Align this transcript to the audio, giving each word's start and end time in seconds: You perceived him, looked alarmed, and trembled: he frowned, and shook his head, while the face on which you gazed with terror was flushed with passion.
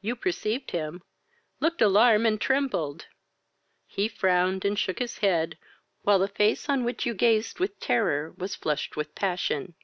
You 0.00 0.16
perceived 0.16 0.70
him, 0.70 1.02
looked 1.60 1.82
alarmed, 1.82 2.24
and 2.24 2.40
trembled: 2.40 3.04
he 3.86 4.08
frowned, 4.08 4.64
and 4.64 4.78
shook 4.78 4.98
his 4.98 5.18
head, 5.18 5.58
while 6.00 6.18
the 6.20 6.28
face 6.28 6.70
on 6.70 6.84
which 6.84 7.04
you 7.04 7.12
gazed 7.12 7.58
with 7.58 7.78
terror 7.78 8.32
was 8.38 8.54
flushed 8.56 8.96
with 8.96 9.14
passion. 9.14 9.74